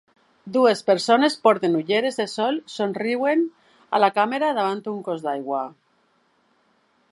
Dues 0.53 0.79
persones 0.85 1.35
porten 1.47 1.75
ulleres 1.81 2.17
de 2.21 2.25
sol 2.31 2.57
somriuen 2.77 3.45
a 3.97 4.01
la 4.05 4.11
càmera 4.17 4.49
davant 4.61 4.83
d'un 4.87 4.99
cos 5.11 5.25
d'aigua. 5.29 5.63